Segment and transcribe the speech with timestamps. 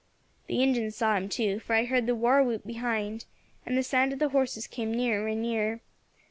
[0.47, 3.25] "The Injins saw him too, for I heard the war whoop behind,
[3.67, 5.81] and the sound of the horses came nearer and nearer.